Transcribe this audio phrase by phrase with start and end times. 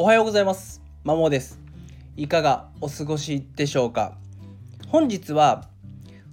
[0.00, 0.80] おはようございます。
[1.02, 1.58] まもです。
[2.16, 4.16] いかがお過ごしでしょうか？
[4.86, 5.64] 本日は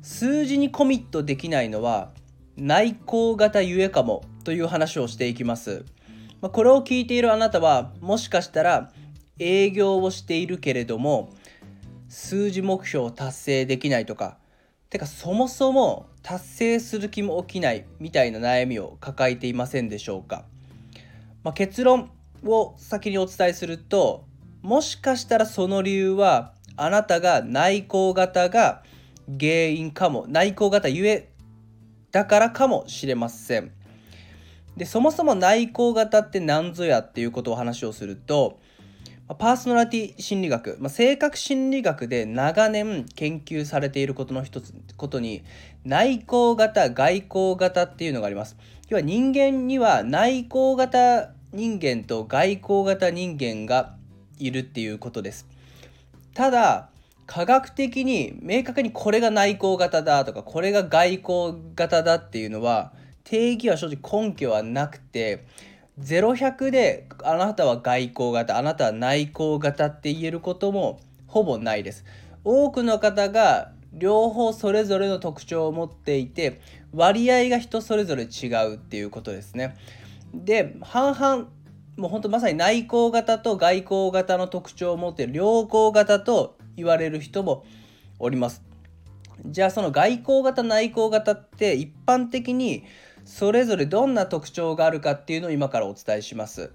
[0.04, 2.12] 数字にコミットできないのは
[2.58, 5.84] 内向型ゆえかもという話をしていきます。
[6.42, 8.92] まこれを聞いているあなたはもしかしたら
[9.40, 11.34] 営業をしているけれども
[12.08, 14.38] 数字目標を達成できないとか
[14.92, 20.46] てかそもそも達成する気も起きないみたいな悩みを抱えていませんでしょうか、
[21.44, 22.12] まあ、結論
[22.46, 24.26] を先にお伝えすると
[24.62, 28.84] もしかしたらその理由はあなたが内向型が
[29.40, 31.30] 原因かも内向型ゆえ
[32.12, 33.72] だからかもしれません。
[34.78, 38.60] でそもそも内向型って何ぞやっていうことを話をすると
[39.40, 45.44] パーソナリティ心理学、まあ、性格心理学で長年研究されていることの一つことに
[45.84, 48.56] 内向型外向型っていうのがあります。
[48.90, 53.96] 要は人間には内向型人間と外交型人間が
[54.38, 55.48] いるっていうことです。
[56.34, 56.90] ただ
[57.26, 65.46] 科学的に明確にこれが内向型だとかこれが外交型だっていうのは定義は正直根拠はなくて
[66.00, 72.06] 0100であなたは外交型あなたは内向型って言えることもほぼないです。
[72.44, 76.60] 多くの方が両方それぞれの特徴を持っていて
[76.94, 79.76] 割合が人それぞれ違うっていうことですね。
[80.44, 81.50] で半々
[81.98, 87.64] もうほんとまさに内向型と外向型の特徴を持っている良好型と言われる人も
[88.20, 88.64] おります。
[89.46, 92.84] じゃあその外向型内向型って一般的に
[93.24, 96.72] それぞれどんな特徴があるかっていうのを今からお伝えします。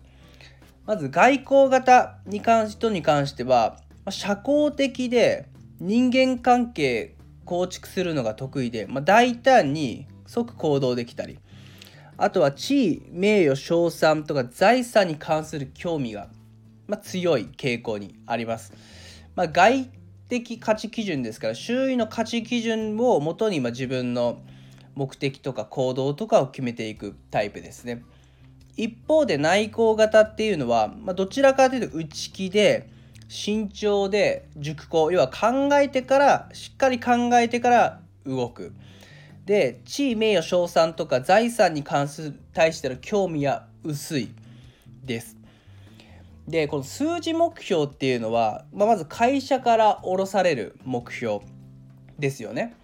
[0.86, 3.76] まず外交型に関人に関しては
[4.08, 5.46] 社交的で
[5.78, 11.38] 人間関係構築するのが得意で、まあ、大胆に即行動できたり
[12.22, 16.28] あとは地位名誉賞賛とか財産に関する興味が、
[16.86, 18.74] まあ、強い傾向にあります、
[19.34, 19.88] まあ、外
[20.28, 24.42] 的価値基準ですから周囲の価値基準をもとにま自分の
[24.94, 28.02] 目的とか行動とかを決めていくタイプですね。
[28.76, 32.88] 一方で内向型っていうのは、まあ、どちらかというと内気で
[33.28, 38.74] 慎重で熟考要は考えてからしっかり考えてから動く。
[39.46, 44.30] で地位名誉賞賛とか財産に関する対しての興味は薄い。
[45.04, 45.36] です。
[46.48, 51.40] でこの数字目標っていうのは、まあ、まず会社から下ろされる目標
[52.18, 52.74] ですよね。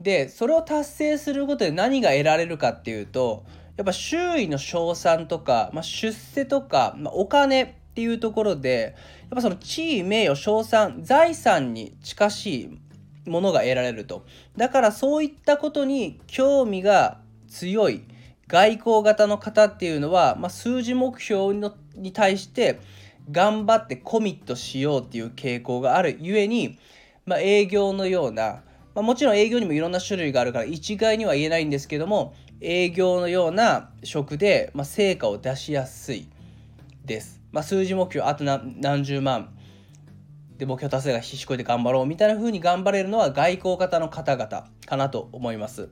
[0.00, 3.44] でそれを達成することで何が得られるかっていうと
[3.76, 12.78] やっぱ周囲の賞賛とか、まあ、出世とか、まあ、お金っていうところでやっぱその地位名誉賞賛財産に近しい
[13.26, 14.24] ものが得られると。
[14.56, 18.02] だからそういったことに興味が強い。
[18.48, 22.80] 外交型の方っていうのは、まあ、数字目標のに対して
[23.30, 26.18] 頑張ってコミットしようっていう傾向がある。
[26.20, 26.76] ゆえに、
[27.26, 28.62] まあ、営業のような、
[28.94, 36.28] まあ、もちろん営業にもいろんな種類があるから一概には言えないんですけども営業のような職で、ま、成果を出しやすい
[37.04, 37.40] です。
[37.52, 39.54] ま、数字目標あと何十万。
[40.60, 45.88] で目標達成が必死こいて頑張ろうみたいな風に頑張れるのは外交型の方々かなと思います。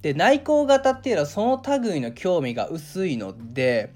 [0.00, 3.92] で内向型っていうのはその類の興味が薄いので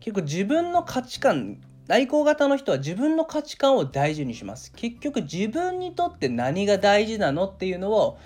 [0.00, 8.18] 結構自分の価値観内向型の人は自分の価値観を大事にします結局自分にとって何が大事なのっていうのを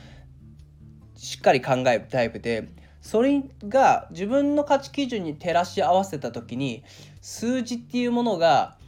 [1.14, 2.70] しっかり考えるタイプで
[3.02, 6.82] それが自分の価値基準に照らし合わせた時に
[7.20, 8.79] 数字っていうものが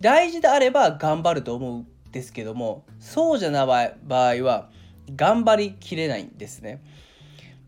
[0.00, 4.70] 大事であれば頑張ると思うんですけどもそうじゃない場合は
[5.14, 6.82] 頑張りきれないんですね。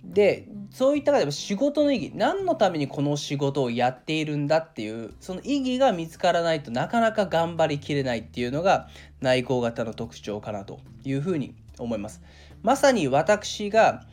[0.05, 8.89] でそういった中で仕事の意義何のためにこの仕事をやっているんだっていうその意義が見つからないとなかなか頑張りきれないっていうのが
[9.21, 12.23] 内向型の特徴かなというふうに思います。
[12.63, 14.05] まさに私が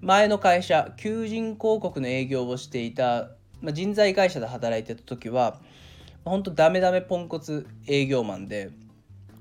[0.00, 3.30] 前の会社求人広告の営業をしていた、
[3.60, 5.60] まあ、人材会社で働いてた時は
[6.26, 8.70] ほんとダメダメポンコツ営業マンで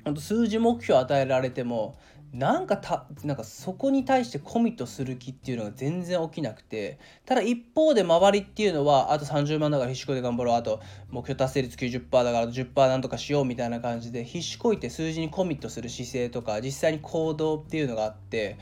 [0.03, 1.97] ほんと数字目標与えられても
[2.35, 18.57] なんかたなんかそこに対してコミットする気っていうのが全然起きなくてただ一方で周りっていうのはあと30万だから必死こいて頑張ろうあと目標達成率90%だから10%なんとかしようみたいな感じで必死こいて数字にコミットする姿勢とか実際に行動っていうのがあって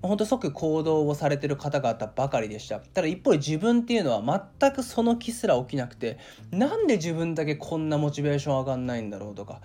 [0.00, 2.78] 本当即行動をされてる方々ばかりでした。
[2.78, 6.18] ただ一方で自分っていうのは全くその気すら起きなくて
[6.50, 9.60] なんで自分だけこんなモチベーション上がんないんだろうとか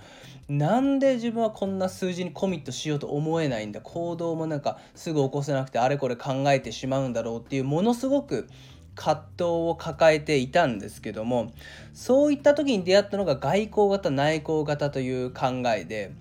[0.50, 3.80] なんで自分はこんな数字にコミットしようと思えないんだ。
[3.82, 8.48] 行動もなんかすぐ起こせなくてあれこれ考えてしまうんだろうっていうものすごく
[8.96, 11.52] 葛藤を抱えていたんですけども
[11.94, 16.12] そういった時に出会ったのが外交型内向型という考えで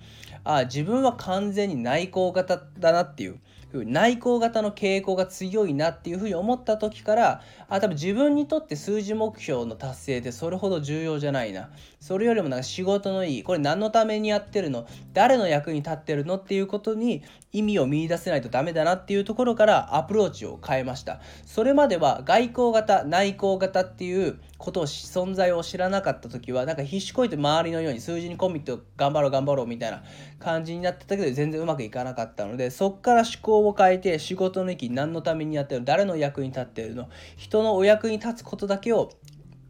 [0.44, 3.38] あ自分は完全に内向型だなっていう。
[3.74, 11.70] 内向型の傾向が強いなっていうふうに思った時からあ多分自分にとって数字目標の達成ってそれほど重要じゃないな。
[12.00, 14.86] それよりもなんか仕事のいいこれ何のためにやってるの？
[15.12, 17.22] 誰の役に立ってるのっていうことに
[17.52, 21.20] 意味を見いだせないとダメだなっていうところからアプローチを変えました。
[21.46, 30.02] それまでは外交型内向型っていうことを存在を知らなかった時はなんか必死こいて周りのように数字にコミット頑張ろう頑張ろうみたいな
[30.38, 39.12] 感じになってたけど全然うまくいかなかったのでそっから思考を変えて仕事の域何のためにやってるの誰の役に立ってるの人のお役に立つことだけを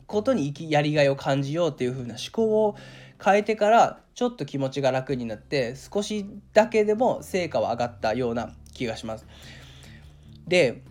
[0.06, 2.76] ことにやりがいを感じようっていう風な思考を
[3.22, 9.26] 変えてからちょっと気持ちが楽になって少しだけでも成果は上がったような気がします。
[10.46, 10.82] で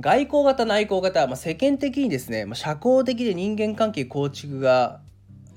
[0.00, 5.00] 外交型内向型、まあ、世間的にですね、ま、社交的で人間関係構築が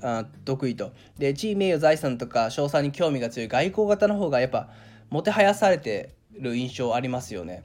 [0.02, 4.68] あ得意とで地位名誉財産とか賞賛に興味が強い外交型の方がやっぱ
[5.10, 7.64] もてはやされてる印象ありますよね。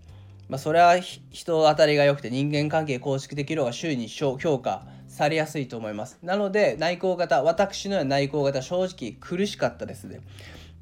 [0.50, 6.19] まあ、それは人当たりが良くて人間関係構築できる方が周囲に評価されやすいと思います。
[6.24, 10.22] なので内向型私のような内向型正直苦しかったですね。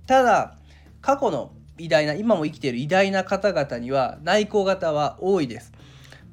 [0.08, 0.56] ただ
[1.02, 5.74] 過去の偉大な今も生きている偉大な方々には内向型は多いです。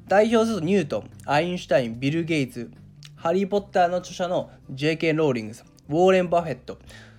[0.07, 2.71] 代表するとニュートン、アインシュタイン、ビル・ゲイツ、
[3.15, 5.13] ハリー・ポッターの著者の J.K.
[5.13, 6.77] ローリングさん、ウォーレン・バフェット、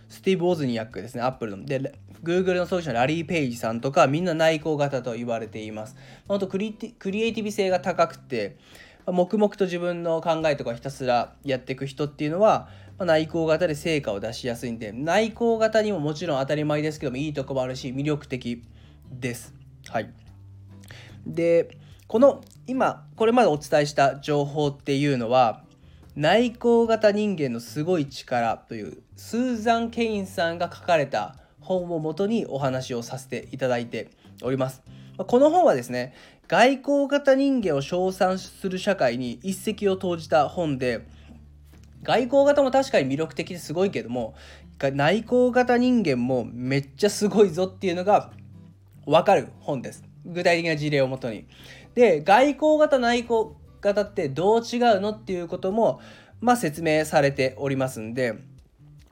[0.09, 1.65] スティーブ・オズニアックですね、アップルの。
[1.65, 5.97] で、Google の創業者のラリー・ペイジさんとかみんな内向型と言われています。
[6.26, 8.56] 本当クリクリエイティブ性が高くて、
[9.06, 12.69] 黙々と自分の考えとかひたすらやっていく人っていうのは、
[12.99, 18.62] 内向型で成果を出しやすいんで内向型にももちろん当たり前ですけどもいいとこもあるし魅力的
[19.11, 19.53] です。
[19.88, 20.11] はい、
[21.27, 25.65] でこの今これまでお伝えした情報っていうのは
[26.15, 34.11] 内向型人間のすごい力というスーザン・ケインさんが書かれた本をもとにお話をさせていただいて
[34.43, 34.83] おります。
[35.17, 36.15] この本はですね
[36.49, 41.07] 外交型人間を称賛する社会に一石を投じた本で
[42.03, 44.35] 外交型も確かに魅力的ですごいけども
[44.93, 48.33] 内向型人間もめっちゃすごいぞっていうのが
[49.07, 50.05] 分かる本です。
[50.27, 51.47] 具体的な事例をもとに。
[51.95, 56.01] で外交型内向型ってどう違うのっていうことも、
[56.41, 58.35] まあ、説明されておりますんで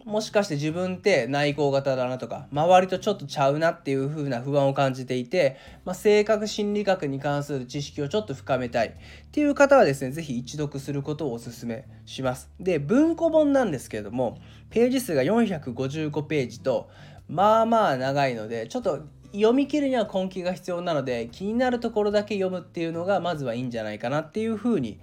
[0.04, 8.92] もしかして自分って内向型だなとか周りとちょっとちゃうなっていう風な不安を感じていて、まあ、性格心理学に関する知識をちょっと深めたいっ
[9.30, 12.50] ていう方はですね是非一読することをお勧めします。
[12.58, 14.38] で文庫本なんですけれども
[14.70, 16.90] ページ数が455ページと
[17.28, 19.02] まあまあ長いのでちょっと
[19.32, 24.98] 読み切るには根気が必要なので気になるところだけ読むっていうのがまずはいいんじゃないかなっていうふうに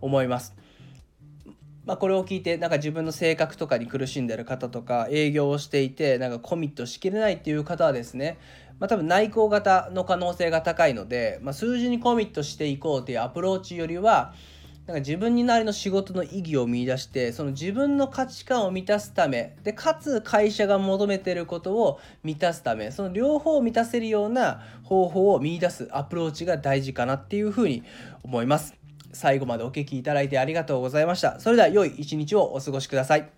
[0.00, 0.54] 思います。
[1.88, 8.36] まあ、これを聞いてなんか自分の性格とかに苦しんでる方とか営業をしていてなんかコミットしきれないっていう方はですね、
[8.78, 14.34] まあ、多分内向型の可能性が高いので、まあ、数字にコミットしていこうというアプローチよりは
[14.86, 27.82] なんか自分になりの仕事の意義を見いだしてその自分の価値観を満たすためでかつ会社が求めてることを満たすためその両方を満たせるような方法を見いだすアプローチが大事かなっていうふうに
[28.22, 28.77] 思います。
[29.12, 31.40] 最後までお聴きいただいてありがとうございました。
[31.40, 33.37] それでは良い一日をお過ごしください。